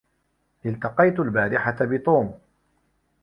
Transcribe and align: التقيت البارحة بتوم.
التقيت 0.65 1.19
البارحة 1.19 1.77
بتوم. 1.81 2.33